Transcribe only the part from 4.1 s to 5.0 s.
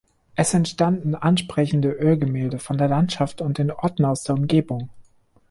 der Umgebung.